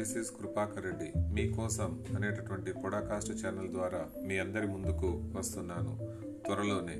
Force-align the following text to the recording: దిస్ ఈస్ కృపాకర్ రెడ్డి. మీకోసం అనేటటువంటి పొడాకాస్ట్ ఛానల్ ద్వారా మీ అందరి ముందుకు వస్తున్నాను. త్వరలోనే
దిస్ 0.00 0.16
ఈస్ 0.16 0.30
కృపాకర్ 0.30 0.84
రెడ్డి. 0.84 1.08
మీకోసం 1.34 2.04
అనేటటువంటి 2.16 2.72
పొడాకాస్ట్ 2.72 3.32
ఛానల్ 3.40 3.70
ద్వారా 3.70 4.08
మీ 4.26 4.38
అందరి 4.38 4.66
ముందుకు 4.66 5.08
వస్తున్నాను. 5.36 5.92
త్వరలోనే 6.46 6.96